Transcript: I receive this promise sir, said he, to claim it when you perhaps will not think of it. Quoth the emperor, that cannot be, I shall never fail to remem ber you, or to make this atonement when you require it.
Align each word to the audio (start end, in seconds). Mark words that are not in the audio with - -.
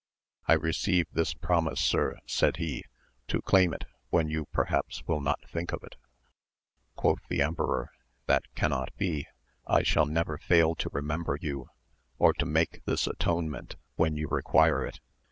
I 0.47 0.53
receive 0.53 1.05
this 1.13 1.35
promise 1.35 1.79
sir, 1.79 2.17
said 2.25 2.57
he, 2.57 2.83
to 3.27 3.39
claim 3.39 3.71
it 3.71 3.85
when 4.09 4.29
you 4.29 4.45
perhaps 4.47 5.03
will 5.05 5.21
not 5.21 5.47
think 5.47 5.71
of 5.71 5.83
it. 5.83 5.95
Quoth 6.95 7.27
the 7.29 7.43
emperor, 7.43 7.91
that 8.25 8.51
cannot 8.55 8.89
be, 8.97 9.27
I 9.67 9.83
shall 9.83 10.07
never 10.07 10.39
fail 10.39 10.73
to 10.73 10.89
remem 10.89 11.25
ber 11.25 11.37
you, 11.39 11.69
or 12.17 12.33
to 12.33 12.47
make 12.47 12.81
this 12.85 13.05
atonement 13.05 13.75
when 13.95 14.15
you 14.15 14.27
require 14.27 14.83
it. 14.83 14.99